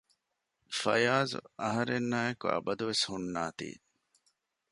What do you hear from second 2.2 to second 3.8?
އެކު އަބަދުވެސް ހުންނާތީ